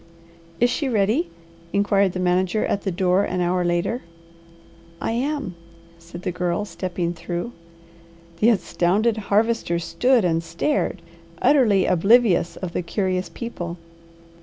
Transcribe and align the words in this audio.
"Is 0.59 0.71
she 0.71 0.89
ready?" 0.89 1.29
inquired 1.73 2.13
the 2.13 2.19
manager 2.19 2.65
at 2.65 2.81
the 2.81 2.91
door 2.91 3.23
an 3.23 3.39
hour 3.39 3.63
later. 3.63 4.01
"I 4.99 5.11
am," 5.11 5.53
said 5.99 6.23
the 6.23 6.31
Girl 6.31 6.65
stepping 6.65 7.13
through. 7.13 7.51
The 8.39 8.49
astounded 8.49 9.15
Harvester 9.17 9.77
stood 9.77 10.25
and 10.25 10.41
stared, 10.41 11.03
utterly 11.39 11.85
oblivious 11.85 12.55
of 12.57 12.73
the 12.73 12.81
curious 12.81 13.29
people. 13.29 13.77